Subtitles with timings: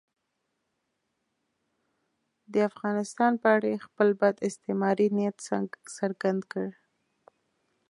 [2.53, 5.37] د افغانستان په اړه یې خپل بد استعماري نیت
[5.97, 6.67] څرګند کړ.